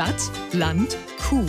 [0.00, 0.96] Stadt, Land,
[1.28, 1.44] Kuh.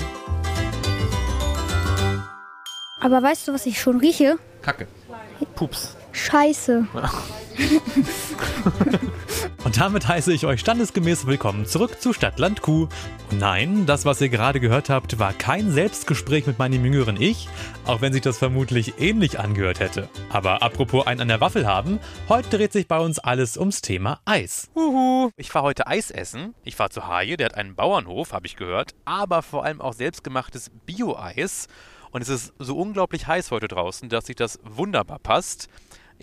[3.00, 4.39] Aber weißt du, was ich schon rieche?
[4.62, 4.89] Kacke.
[5.55, 5.96] Pups.
[6.12, 6.86] Scheiße.
[9.63, 12.88] Und damit heiße ich euch standesgemäß willkommen zurück zu Stadtland Kuh.
[13.30, 17.48] Und nein, das, was ihr gerade gehört habt, war kein Selbstgespräch mit meinem jüngeren Ich,
[17.86, 20.10] auch wenn sich das vermutlich ähnlich angehört hätte.
[20.29, 24.20] Aber apropos einen an der Waffel haben, heute dreht sich bei uns alles ums Thema
[24.25, 24.71] Eis.
[24.74, 26.55] Huhu, ich fahre heute Eis essen.
[26.64, 29.93] Ich fahre zu Haje, der hat einen Bauernhof, habe ich gehört, aber vor allem auch
[29.93, 31.68] selbstgemachtes Bio-Eis.
[32.09, 35.70] Und es ist so unglaublich heiß heute draußen, dass sich das wunderbar passt.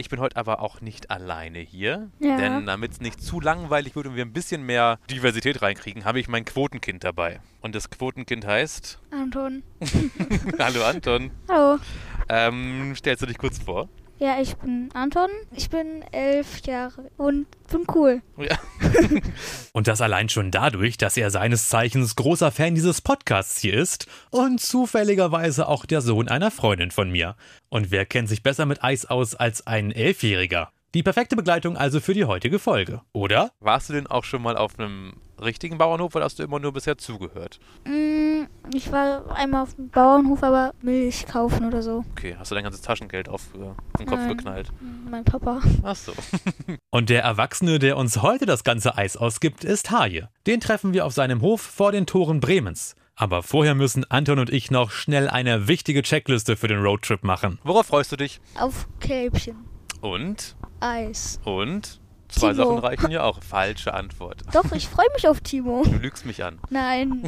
[0.00, 2.36] Ich bin heute aber auch nicht alleine hier, Ja.
[2.36, 6.20] denn damit es nicht zu langweilig wird und wir ein bisschen mehr Diversität reinkriegen, habe
[6.20, 7.40] ich mein Quotenkind dabei.
[7.62, 9.64] Und das Quotenkind heißt, Anton.
[10.60, 11.80] hallo Anton, Hallo.
[12.28, 13.88] ähm, stellst du dich kurz vor?
[14.20, 15.30] Ja, ich bin Anton.
[15.52, 18.22] Ich bin elf Jahre und bin cool.
[18.36, 18.56] Ja.
[19.72, 24.06] und das allein schon dadurch, dass er seines Zeichens großer Fan dieses Podcasts hier ist
[24.30, 27.36] und zufälligerweise auch der Sohn einer Freundin von mir.
[27.68, 30.70] Und wer kennt sich besser mit Eis aus als ein Elfjähriger?
[30.94, 33.52] Die perfekte Begleitung also für die heutige Folge, oder?
[33.60, 36.72] Warst du denn auch schon mal auf einem richtigen Bauernhof oder hast du immer nur
[36.72, 37.58] bisher zugehört?
[37.84, 38.44] Mm,
[38.74, 42.04] ich war einmal auf dem Bauernhof, aber Milch kaufen oder so.
[42.12, 44.36] Okay, hast du dein ganzes Taschengeld auf äh, den Kopf Nein.
[44.36, 44.72] geknallt?
[45.10, 45.60] Mein Papa.
[45.82, 46.12] Ach so.
[46.90, 50.28] Und der Erwachsene, der uns heute das ganze Eis ausgibt, ist Haje.
[50.46, 52.94] Den treffen wir auf seinem Hof vor den Toren Bremens.
[53.14, 57.58] Aber vorher müssen Anton und ich noch schnell eine wichtige Checkliste für den Roadtrip machen.
[57.64, 58.40] Worauf freust du dich?
[58.56, 59.56] Auf Kälbchen.
[60.00, 60.54] Und?
[60.78, 61.40] Eis.
[61.44, 62.00] Und?
[62.28, 62.64] Zwei Timo.
[62.64, 63.42] Sachen reichen ja auch.
[63.42, 64.42] Falsche Antwort.
[64.52, 65.82] Doch, ich freue mich auf Timo.
[65.84, 66.58] Du lügst mich an.
[66.70, 67.22] Nein.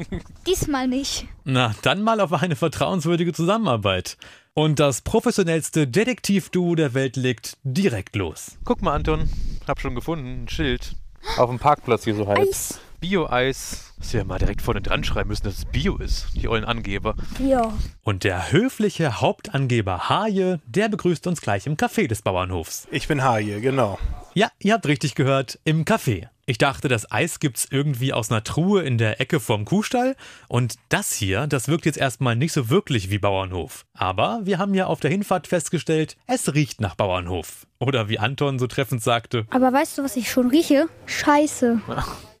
[0.46, 1.26] Diesmal nicht.
[1.44, 4.16] Na, dann mal auf eine vertrauenswürdige Zusammenarbeit.
[4.54, 8.56] Und das professionellste Detektivduo der Welt legt direkt los.
[8.64, 9.28] Guck mal, Anton.
[9.66, 10.44] Hab schon gefunden.
[10.44, 10.94] Ein Schild.
[11.38, 12.38] Auf dem Parkplatz hier so halb.
[12.38, 12.80] Eis.
[13.00, 13.92] Bio-Eis.
[13.98, 16.28] Hast du ja mal direkt vorne dran schreiben müssen, dass es Bio ist.
[16.34, 17.16] Die ollen Angeber.
[17.38, 17.72] Ja.
[18.02, 22.86] Und der höfliche Hauptangeber Haje, der begrüßt uns gleich im Café des Bauernhofs.
[22.90, 23.98] Ich bin Haje, genau.
[24.36, 26.28] Ja, ihr habt richtig gehört, im Café.
[26.44, 30.16] Ich dachte, das Eis gibt's irgendwie aus einer Truhe in der Ecke vom Kuhstall.
[30.48, 33.86] Und das hier, das wirkt jetzt erstmal nicht so wirklich wie Bauernhof.
[33.94, 37.66] Aber wir haben ja auf der Hinfahrt festgestellt, es riecht nach Bauernhof.
[37.78, 40.88] Oder wie Anton so treffend sagte, Aber weißt du, was ich schon rieche?
[41.06, 41.80] Scheiße.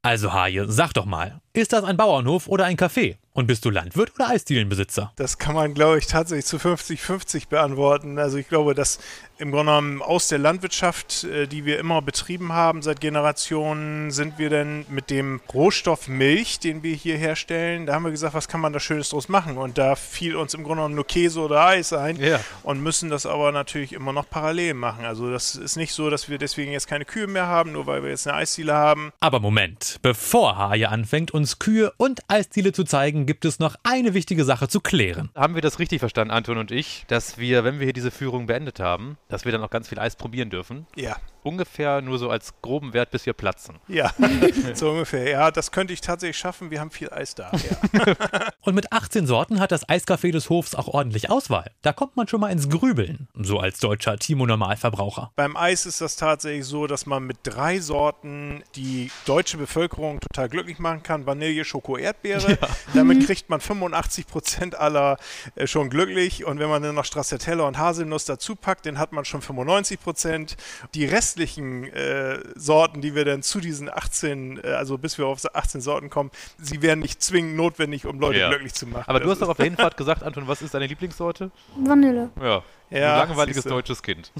[0.02, 3.16] also Haje, sag doch mal, ist das ein Bauernhof oder ein Café?
[3.32, 5.12] Und bist du Landwirt oder Eisdielenbesitzer?
[5.16, 8.16] Das kann man, glaube ich, tatsächlich zu 50-50 beantworten.
[8.16, 9.00] Also ich glaube, dass
[9.38, 14.38] im Grunde genommen aus der Landwirtschaft, äh, die wir immer betrieben haben seit Generationen, sind
[14.38, 18.46] wir dann mit dem Rohstoff Milch, den wir hier herstellen, da haben wir gesagt, was
[18.46, 19.58] kann man da Schönes draus machen?
[19.58, 22.38] Und da fiel uns im Grunde genommen nur Käse oder Eis ein Ja.
[22.62, 25.04] und müssen das aber natürlich immer noch parallel machen.
[25.04, 28.04] Also das ist nicht so, dass wir deswegen jetzt keine Kühe mehr haben, nur weil
[28.04, 29.12] wir jetzt eine Eisdiele haben.
[29.18, 34.14] Aber Moment, bevor Haje anfängt, uns Kühe und Eisdiele zu zeigen, gibt es noch eine
[34.14, 35.28] wichtige Sache zu klären.
[35.34, 38.46] Haben wir das richtig verstanden, Anton und ich, dass wir, wenn wir hier diese Führung
[38.46, 40.86] beendet haben, dass wir dann auch ganz viel Eis probieren dürfen?
[40.96, 41.16] Ja.
[41.44, 43.76] Ungefähr nur so als groben Wert, bis wir platzen.
[43.86, 44.12] Ja,
[44.74, 45.28] so ungefähr.
[45.28, 46.70] Ja, das könnte ich tatsächlich schaffen.
[46.70, 47.52] Wir haben viel Eis da.
[47.52, 48.14] Ja.
[48.62, 51.70] Und mit 18 Sorten hat das Eiscafé des Hofs auch ordentlich Auswahl.
[51.82, 55.32] Da kommt man schon mal ins Grübeln, so als deutscher Timo-Normalverbraucher.
[55.36, 60.48] Beim Eis ist das tatsächlich so, dass man mit drei Sorten die deutsche Bevölkerung total
[60.48, 61.26] glücklich machen kann.
[61.26, 62.58] Vanille, Schoko, Erdbeere.
[62.94, 65.18] Damit kriegt man 85 Prozent aller
[65.54, 66.44] äh, schon glücklich.
[66.44, 70.00] Und wenn man dann noch Stracciatella und Haselnuss dazu packt, dann hat man schon 95
[70.00, 70.56] Prozent.
[70.94, 75.40] Die restlichen äh, Sorten, die wir dann zu diesen 18, äh, also bis wir auf
[75.52, 78.48] 18 Sorten kommen, sie wären nicht zwingend notwendig, um Leute Ja.
[78.50, 79.04] glücklich zu machen.
[79.08, 81.50] Aber du Das hast doch auf der Hinfahrt gesagt, Anton, was ist deine Lieblingssorte?
[81.76, 82.30] Vanille.
[82.40, 82.62] Ja.
[82.90, 83.68] Ja, ein langweiliges siehste.
[83.70, 84.30] deutsches Kind.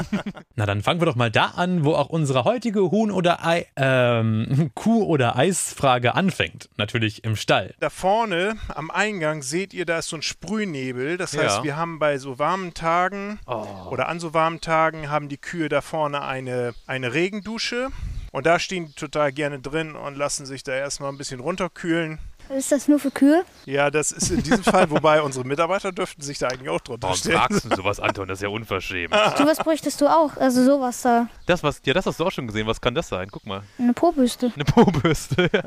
[0.56, 3.66] Na, dann fangen wir doch mal da an, wo auch unsere heutige Huhn- oder Ei,
[3.76, 6.68] ähm, Kuh- oder Eisfrage anfängt.
[6.76, 7.74] Natürlich im Stall.
[7.80, 11.16] Da vorne am Eingang seht ihr, da ist so ein Sprühnebel.
[11.16, 11.64] Das heißt, Ja.
[11.64, 13.38] wir haben bei so warmen Tagen
[13.90, 17.88] oder an so warmen Tagen haben die Kühe da vorne eine, eine Regendusche.
[18.30, 22.18] Und da stehen die total gerne drin und lassen sich da erstmal ein bisschen runterkühlen.
[22.56, 23.44] Ist das nur für Kühe?
[23.66, 27.08] Ja, das ist in diesem Fall, wobei unsere Mitarbeiter dürften sich da eigentlich auch drunter
[27.08, 27.38] Warum stellen.
[27.38, 28.28] fragst du sowas, Anton?
[28.28, 29.12] Das ist ja unverschämt.
[29.38, 30.36] Du, was bräuchtest du auch?
[30.36, 31.28] Also sowas da.
[31.46, 32.66] Das, was, ja, das hast du auch schon gesehen.
[32.66, 33.28] Was kann das sein?
[33.30, 33.62] Guck mal.
[33.78, 34.52] Eine Po-Büste.
[34.54, 35.48] Eine Po-Bürste.
[35.52, 35.62] das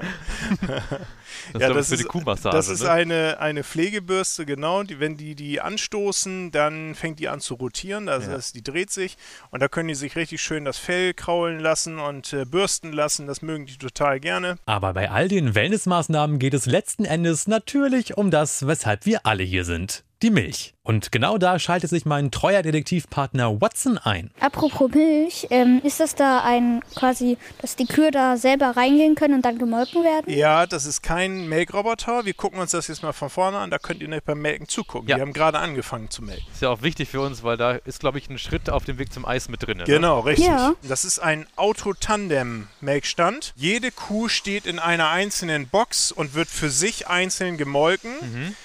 [1.53, 2.55] ist, Ja, ich, das für die ist- Kuhmassage.
[2.55, 2.91] Das ist ne?
[2.91, 4.83] eine, eine Pflegebürste, genau.
[4.83, 8.09] Die, wenn die die anstoßen, dann fängt die an zu rotieren.
[8.09, 8.35] Also Ja.
[8.37, 9.17] das, die dreht sich.
[9.51, 13.27] Und da können die sich richtig schön das Fell kraulen lassen und äh, bürsten lassen.
[13.27, 14.57] Das mögen die total gerne.
[14.65, 19.43] Aber bei all den Wellnessmaßnahmen geht es letzten Endes natürlich um das, weshalb wir alle
[19.43, 20.03] hier sind.
[20.21, 20.73] Die Milch.
[20.83, 24.29] Und genau da schaltet sich mein treuer Detektivpartner Watson ein.
[24.39, 29.33] Apropos Milch, ähm, ist das da ein quasi, dass die Kühe da selber reingehen können
[29.33, 30.31] und dann gemolken werden?
[30.31, 32.25] Ja, das ist kein Melkroboter.
[32.25, 33.71] Wir gucken uns das jetzt mal von vorne an.
[33.71, 35.09] Da könnt ihr nicht beim Melken zugucken.
[35.09, 35.15] Ja.
[35.17, 36.45] Wir haben gerade angefangen zu melken.
[36.53, 38.99] Ist ja auch wichtig für uns, weil da ist, glaube ich, ein Schritt auf dem
[38.99, 39.79] Weg zum Eis mit drin.
[39.79, 39.85] Ne?
[39.85, 40.45] Genau, richtig.
[40.45, 40.75] Ja.
[40.83, 43.53] Das ist ein Autotandem-Melkstand.
[43.55, 48.11] Jede Kuh steht in einer einzelnen Box und wird für sich einzeln gemolken.
[48.21, 48.55] Mhm.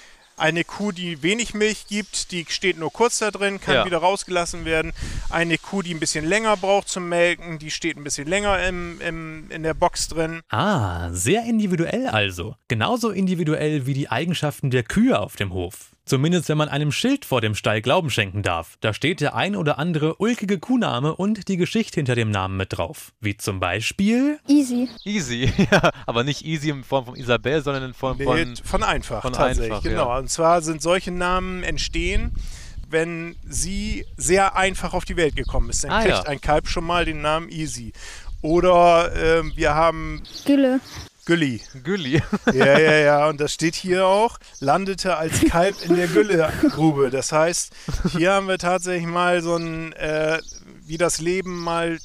[0.41, 3.85] Eine Kuh, die wenig Milch gibt, die steht nur kurz da drin, kann Ja.
[3.85, 4.91] wieder rausgelassen werden.
[5.29, 8.99] Eine Kuh, die ein bisschen länger braucht zum Melken, die steht ein bisschen länger im,
[9.01, 10.41] im, in der Box drin.
[10.49, 12.55] Ah, sehr individuell also.
[12.67, 15.91] Genauso individuell wie die Eigenschaften der Kühe auf dem Hof.
[16.03, 18.75] Zumindest wenn man einem Schild vor dem Stall Glauben schenken darf.
[18.81, 22.73] Da steht der ein oder andere ulkige Kuhname und die Geschichte hinter dem Namen mit
[22.77, 23.13] drauf.
[23.21, 24.39] Wie zum Beispiel.
[24.47, 24.89] Easy.
[25.05, 25.91] Easy, ja.
[26.07, 28.55] Aber nicht easy in Form von Isabel, sondern in Form Nee, von.
[28.63, 29.71] von einfach, von tatsächlich.
[29.71, 30.09] einfach, genau.
[30.09, 30.17] ja.
[30.17, 32.31] Und zwar sind solche Namen entstehen,
[32.89, 35.83] wenn sie sehr einfach auf die Welt gekommen ist.
[35.83, 36.23] Dann Ah, kriegt ja.
[36.23, 37.93] ein Kalb schon mal den Namen Easy.
[38.41, 40.79] Oder ähm, wir haben Gülle.
[41.25, 41.61] Gülli.
[41.83, 42.21] Gülli.
[42.53, 43.29] Ja, ja, ja.
[43.29, 47.09] Und das steht hier auch, landete als Kalb in der Güllegrube.
[47.09, 47.73] Das heißt,
[48.11, 50.39] hier haben wir tatsächlich mal so ein, äh,
[50.85, 51.99] wie das Leben mal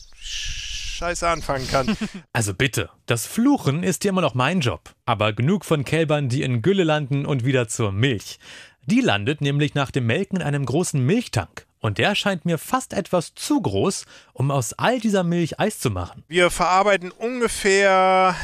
[0.96, 1.96] scheiße anfangen kann.
[2.32, 4.94] Also bitte, das Fluchen ist ja immer noch mein Job.
[5.04, 8.38] Aber genug von Kälbern, die in Gülle landen und wieder zur Milch.
[8.86, 11.66] Die landet nämlich nach dem Melken in einem großen Milchtank.
[11.80, 15.90] Und der scheint mir fast etwas zu groß, um aus all dieser Milch Eis zu
[15.90, 16.24] machen.
[16.28, 18.34] Wir verarbeiten ungefähr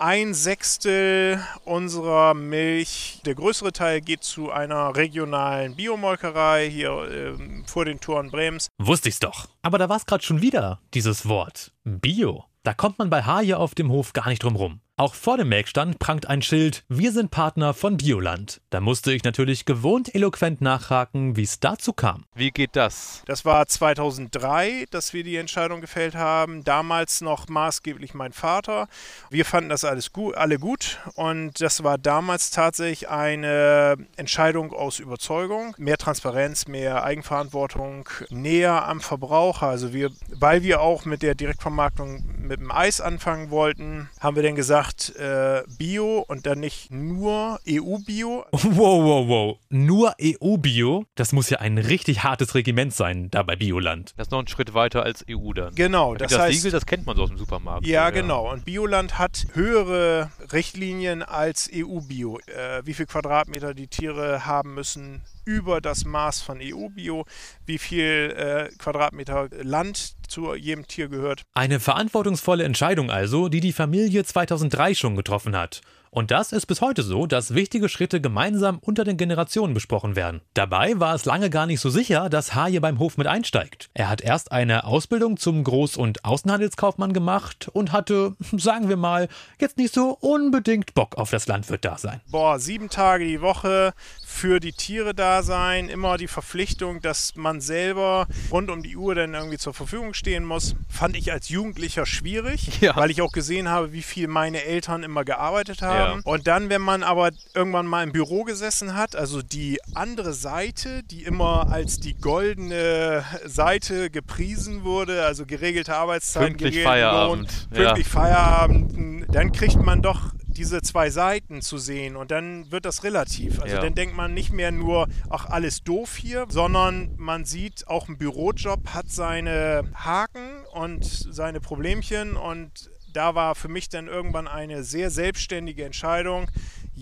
[0.00, 3.20] ein Sechstel unserer Milch.
[3.26, 8.68] Der größere Teil geht zu einer regionalen Biomolkerei hier ähm, vor den Toren Brems.
[8.78, 9.48] Wusste ich's doch.
[9.62, 11.72] Aber da war's gerade schon wieder, dieses Wort.
[11.84, 12.44] Bio.
[12.62, 14.80] Da kommt man bei H hier auf dem Hof gar nicht drum rum.
[15.00, 18.60] Auch vor dem Melkstand prangt ein Schild Wir sind Partner von Bioland.
[18.68, 22.26] Da musste ich natürlich gewohnt eloquent nachhaken, wie es dazu kam.
[22.34, 23.22] Wie geht das?
[23.24, 26.64] Das war 2003, dass wir die Entscheidung gefällt haben.
[26.64, 28.88] Damals noch maßgeblich mein Vater.
[29.30, 30.98] Wir fanden das alles gut, alle gut.
[31.14, 35.74] Und das war damals tatsächlich eine Entscheidung aus Überzeugung.
[35.78, 39.68] Mehr Transparenz, mehr Eigenverantwortung, näher am Verbraucher.
[39.68, 44.42] Also wir, weil wir auch mit der Direktvermarktung mit dem Eis anfangen wollten, haben wir
[44.42, 48.44] dann gesagt, äh, Bio und dann nicht nur EU-Bio.
[48.80, 49.58] Wow, wow, wow.
[49.68, 51.04] Nur EU-Bio?
[51.14, 54.12] Das muss ja ein richtig hartes Regiment sein, da bei Bioland.
[54.16, 55.74] Das ist noch ein Schritt weiter als EU dann.
[55.74, 57.86] Genau, das, das das heißt, Siegel, das kennt man so aus dem Supermarkt.
[57.86, 58.50] Ja, genau.
[58.50, 62.38] Und Bioland hat höhere Richtlinien als EU-Bio.
[62.46, 67.24] Äh, wie viel Quadratmeter die Tiere haben müssen über das Maß von EU-Bio,
[67.66, 71.42] wie viel äh, Quadratmeter Land zu jedem Tier gehört.
[71.54, 75.80] Eine verantwortungsvolle Entscheidung also, die die Familie 2003 schon getroffen hat.
[76.12, 80.40] Und das ist bis heute so, dass wichtige Schritte gemeinsam unter den Generationen besprochen werden.
[80.54, 83.90] Dabei war es lange gar nicht so sicher, dass H hier beim Hof mit einsteigt.
[83.94, 89.28] Er hat erst eine Ausbildung zum Groß- und Außenhandelskaufmann gemacht und hatte, sagen wir mal,
[89.60, 92.20] jetzt nicht so unbedingt Bock auf das Landwirt-Dasein.
[92.28, 93.92] Boah, sieben Tage die Woche
[94.32, 99.14] für die Tiere da sein, immer die Verpflichtung, dass man selber rund um die Uhr
[99.14, 102.96] dann irgendwie zur Verfügung stehen muss, fand ich als Jugendlicher schwierig, Ja.
[102.96, 106.20] weil ich auch gesehen habe, wie viel meine Eltern immer gearbeitet haben.
[106.24, 106.32] Ja.
[106.32, 111.02] Und dann, wenn man aber irgendwann mal im Büro gesessen hat, also die andere Seite,
[111.02, 117.84] die immer als die goldene Seite gepriesen wurde, also geregelte Arbeitszeiten, Pünktlich Feierabend, Lohn, ja.
[117.84, 123.04] pünktlich Feierabend, dann kriegt man doch diese zwei Seiten zu sehen und dann wird das
[123.04, 123.60] relativ.
[123.60, 123.82] Also Ja.
[123.82, 128.18] dann denkt man nicht mehr nur, ach alles doof hier, sondern man sieht, auch ein
[128.18, 134.84] Bürojob hat seine Haken und seine Problemchen und da war für mich dann irgendwann eine
[134.84, 136.48] sehr selbstständige Entscheidung.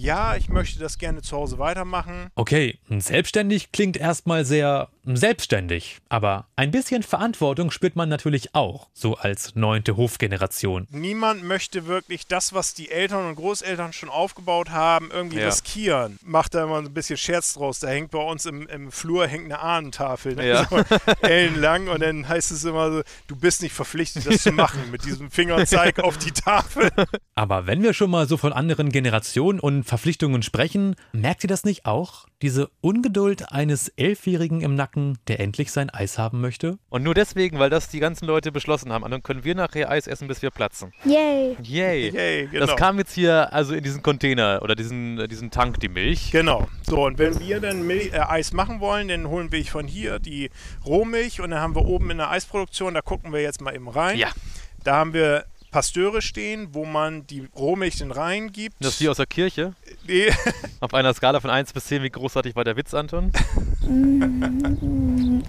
[0.00, 2.28] Ja, ich möchte das gerne zu Hause weitermachen.
[2.36, 9.16] Okay, selbstständig klingt erstmal sehr selbstständig, aber ein bisschen Verantwortung spürt man natürlich auch, so
[9.16, 10.86] als neunte Hofgeneration.
[10.90, 15.46] Niemand möchte wirklich das, was die Eltern und Großeltern schon aufgebaut haben, irgendwie Ja.
[15.46, 16.18] riskieren.
[16.22, 17.80] Macht da immer so ein bisschen Scherz draus.
[17.80, 20.46] Da hängt bei uns im, im Flur hängt eine Ahnentafel, ne?
[20.46, 20.64] Ja.
[20.70, 20.84] so
[21.22, 25.04] ellenlang und dann heißt es immer so, du bist nicht verpflichtet, das zu machen, mit
[25.06, 26.90] diesem Fingerzeig auf die Tafel.
[27.34, 31.64] Aber wenn wir schon mal so von anderen Generationen und Verpflichtungen sprechen, merkt ihr das
[31.64, 32.26] nicht auch?
[32.42, 36.78] Diese Ungeduld eines Elfjährigen im Nacken, der endlich sein Eis haben möchte?
[36.90, 40.06] Und nur deswegen, weil das die ganzen Leute beschlossen haben, dann können wir nachher Eis
[40.06, 40.92] essen, bis wir platzen.
[41.04, 41.56] Yay.
[41.62, 42.10] Yay.
[42.10, 42.66] Yay, genau.
[42.66, 46.30] Das kam jetzt hier also in diesen Container oder diesen, diesen Tank, die Milch.
[46.30, 46.68] Genau.
[46.82, 50.18] So, und wenn wir dann Mil äh, Eis machen wollen, dann holen wir von hier
[50.18, 50.50] die
[50.84, 53.88] Rohmilch und dann haben wir oben in der Eisproduktion, da gucken wir jetzt mal eben
[53.88, 54.18] rein.
[54.18, 54.28] Ja.
[54.84, 58.76] Da haben wir Pasteure stehen, wo man die Rohmilch in Reihen gibt.
[58.80, 59.74] Das ist die aus der Kirche.
[60.06, 60.28] Nee,
[60.80, 63.32] Auf einer Skala von 1 bis 10, wie großartig war der Witz, Anton?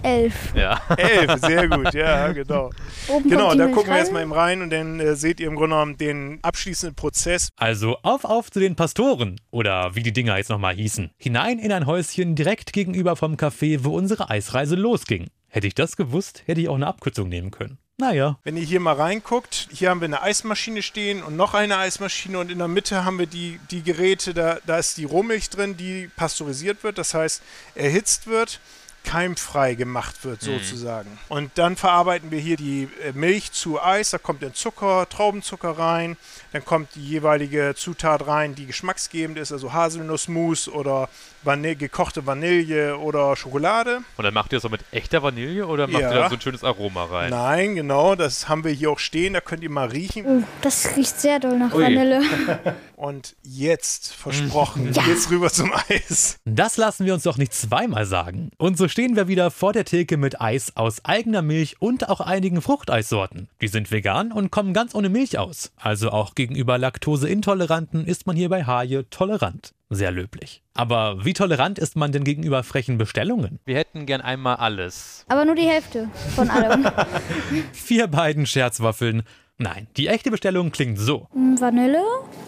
[0.02, 0.54] Elf.
[0.54, 0.80] Ja.
[0.96, 2.70] elf, sehr gut, ja, genau.
[3.08, 3.98] Oben Genau, da gucken wir rein.
[3.98, 7.48] jetzt mal eben rein und dann äh, seht ihr im Grunde genommen den abschließenden Prozess.
[7.56, 11.10] Also auf auf zu den Pastoren oder wie die Dinger jetzt nochmal hießen.
[11.16, 15.28] Hinein in ein Häuschen direkt gegenüber vom Café, wo unsere Eisreise losging.
[15.48, 17.78] Hätte ich das gewusst, hätte ich auch eine Abkürzung nehmen können.
[18.00, 21.76] Naja, Wenn ihr hier mal reinguckt, hier haben wir eine Eismaschine stehen und noch eine
[21.76, 25.50] Eismaschine und in der Mitte haben wir die, die Geräte, da, da ist die Rohmilch
[25.50, 27.42] drin, die pasteurisiert wird, das heißt
[27.74, 28.58] erhitzt wird,
[29.04, 31.18] keimfrei gemacht wird sozusagen.
[31.28, 35.70] Und dann verarbeiten wir hier die äh, Milch zu Eis, da kommt dann Zucker, Traubenzucker
[35.78, 36.16] rein,
[36.52, 41.08] dann kommt die jeweilige Zutat rein, die geschmacksgebend ist, also Haselnussmus oder
[41.42, 44.00] Vanille, gekochte Vanille oder Schokolade.
[44.16, 46.10] Und dann macht ihr das so mit echter Vanille oder macht Ja.
[46.12, 47.30] ihr da so ein schönes Aroma rein?
[47.30, 50.26] Nein, genau, das haben wir hier auch stehen, da könnt ihr mal riechen.
[50.26, 51.82] Oh, das riecht sehr doll nach Ui.
[51.82, 52.20] Vanille.
[52.96, 56.38] Und jetzt, versprochen, geht's rüber zum Eis.
[56.44, 58.50] das lassen wir uns doch nicht zweimal sagen.
[58.58, 62.20] Und so stehen wir wieder vor der Theke mit Eis aus eigener Milch und auch
[62.20, 63.48] einigen Fruchteissorten.
[63.60, 65.72] Die sind vegan und kommen ganz ohne Milch aus.
[65.76, 69.72] Also auch gegenüber Laktoseintoleranten ist man hier bei Haje tolerant.
[69.90, 70.62] Sehr löblich.
[70.74, 73.58] Aber wie tolerant ist man denn gegenüber frechen Bestellungen?
[73.64, 75.24] Wir hätten gern einmal alles.
[75.28, 76.86] Aber nur die Hälfte von allem.
[77.72, 79.22] Vier beiden Scherzwaffeln.
[79.58, 81.26] Nein, die echte Bestellung klingt so.
[81.34, 82.02] Mm, Vanille,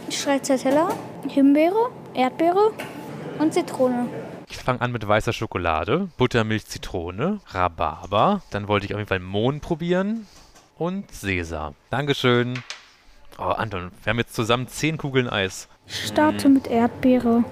[0.08, 0.90] Stracciatella,
[1.28, 2.72] Himbeere, Erdbeere
[3.38, 4.08] und Zitrone.
[4.52, 8.42] Ich fange an mit weißer Schokolade, Buttermilch, Zitrone, Rhabarber.
[8.50, 10.26] Dann wollte ich auf jeden Fall Mohn probieren
[10.76, 11.74] und Sesam.
[11.88, 12.62] Dankeschön.
[13.38, 15.68] Oh, Anton, wir haben jetzt zusammen zehn Kugeln Eis.
[15.86, 17.44] Ich starte mit Erdbeere.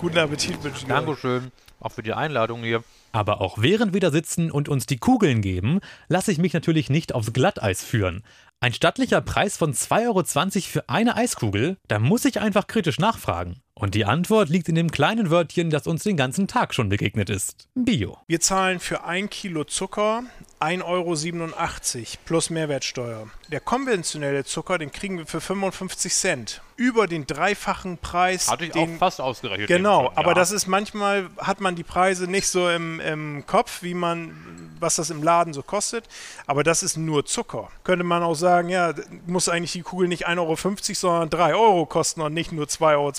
[0.00, 0.86] Guten Appetit wünsche ich.
[0.86, 1.50] Dankeschön.
[1.80, 2.84] Auch für die Einladung hier.
[3.10, 6.88] Aber auch während wir da sitzen und uns die Kugeln geben, lasse ich mich natürlich
[6.88, 8.22] nicht aufs Glatteis führen.
[8.60, 10.22] Ein stattlicher Preis von 2,20 Euro
[10.70, 11.78] für eine Eiskugel?
[11.88, 13.56] Da muss ich einfach kritisch nachfragen.
[13.74, 17.30] Und die Antwort liegt in dem kleinen Wörtchen, das uns den ganzen Tag schon begegnet
[17.30, 17.68] ist.
[17.74, 18.18] Bio.
[18.26, 20.24] Wir zahlen für ein Kilo Zucker
[20.60, 23.28] 1,87 Euro plus Mehrwertsteuer.
[23.48, 26.62] Der konventionelle Zucker, den kriegen wir für 55 Cent.
[26.76, 28.48] Über den dreifachen Preis.
[28.48, 29.68] Hatte ich den, auch fast ausgerechnet.
[29.68, 30.34] Genau, schon, aber ja.
[30.34, 34.96] das ist manchmal, hat man die Preise nicht so im, im Kopf, wie man, was
[34.96, 36.08] das im Laden so kostet.
[36.46, 37.68] Aber das ist nur Zucker.
[37.84, 38.94] Könnte man auch sagen, ja,
[39.26, 42.96] muss eigentlich die Kugel nicht 1,50 Euro, sondern 3 Euro kosten und nicht nur 2,20
[42.96, 43.12] Euro.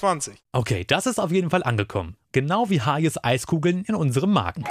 [0.55, 2.15] Okay, das ist auf jeden Fall angekommen.
[2.31, 4.63] Genau wie Hayes Eiskugeln in unserem Magen.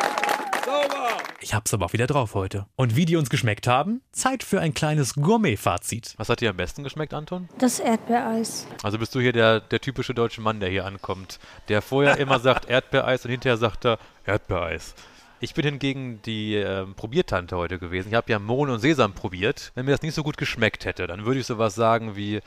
[1.40, 2.66] Ich hab's aber auch wieder drauf heute.
[2.76, 4.00] Und wie die uns geschmeckt haben?
[4.12, 6.14] Zeit für ein kleines Gourmet-Fazit.
[6.18, 7.48] Was hat dir am besten geschmeckt, Anton?
[7.58, 8.68] Das Erdbeereis.
[8.84, 12.38] Also bist du hier der, der typische deutsche Mann, der hier ankommt, der vorher immer
[12.38, 14.94] sagt Erdbeereis und hinterher sagt er Erdbeereis.
[15.40, 18.10] Ich bin hingegen die ähm, Probiertante heute gewesen.
[18.10, 19.72] Ich habe ja Mohn und Sesam probiert.
[19.74, 22.40] Wenn mir das nicht so gut geschmeckt hätte, dann würde ich sowas sagen wie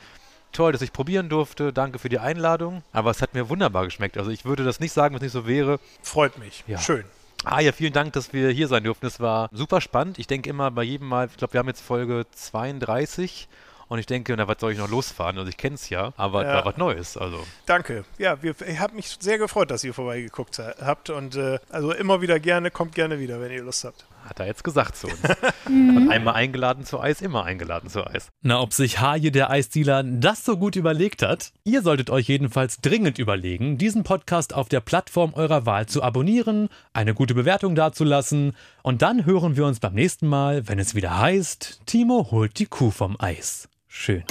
[0.52, 2.82] toll, dass ich probieren durfte, danke für die Einladung.
[2.92, 4.16] Aber es hat mir wunderbar geschmeckt.
[4.18, 5.78] Also ich würde das nicht sagen, wenn es nicht so wäre.
[6.02, 6.64] Freut mich.
[6.66, 6.78] Ja.
[6.78, 7.04] Schön.
[7.44, 9.06] Ah ja, vielen Dank, dass wir hier sein durften.
[9.06, 10.18] Es war super spannend.
[10.18, 13.48] Ich denke immer bei jedem Mal, ich glaube, wir haben jetzt Folge 32
[13.88, 15.38] und ich denke, na, was soll ich noch losfahren?
[15.38, 16.54] Also ich kenne es ja, aber Ja.
[16.54, 17.16] war was Neues.
[17.16, 18.04] Also Danke.
[18.18, 21.10] Ja, wir, ich habe mich sehr gefreut, dass ihr vorbeigeguckt ha- habt.
[21.10, 24.04] Und äh, also immer wieder gerne, kommt gerne wieder, wenn ihr Lust habt.
[24.28, 25.18] Hat er jetzt gesagt zu uns.
[25.66, 28.28] Und einmal eingeladen zu Eis, immer eingeladen zu Eis.
[28.42, 31.52] Na, ob sich Haje der Eisdealer das so gut überlegt hat?
[31.64, 36.68] Ihr solltet euch jedenfalls dringend überlegen, diesen Podcast auf der Plattform eurer Wahl zu abonnieren,
[36.92, 41.18] eine gute Bewertung dazulassen und dann hören wir uns beim nächsten Mal, wenn es wieder
[41.18, 43.68] heißt, Timo holt die Kuh vom Eis.
[43.88, 44.24] Schön.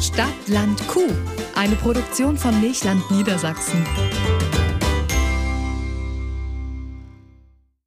[0.00, 1.12] Stadt, Land, Kuh.
[1.54, 3.84] Eine Produktion von Milchland Niedersachsen.